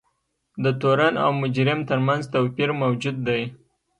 [0.63, 3.41] د تورن او مجرم ترمنځ توپیر موجود دی.